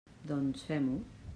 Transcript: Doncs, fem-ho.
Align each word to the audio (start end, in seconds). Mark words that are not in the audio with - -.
Doncs, 0.31 0.63
fem-ho. 0.71 0.99